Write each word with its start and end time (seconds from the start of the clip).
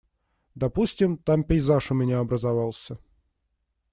Допустим, 0.61 1.11
там 1.17 1.43
пейзаж 1.43 1.91
у 1.91 1.93
меня 1.93 2.17
образовался. 2.21 2.97